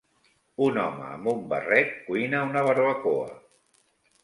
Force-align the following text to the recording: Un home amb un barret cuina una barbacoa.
Un 0.67 0.79
home 0.83 1.03
amb 1.07 1.29
un 1.33 1.43
barret 1.51 1.93
cuina 2.09 2.41
una 2.51 2.65
barbacoa. 2.71 3.31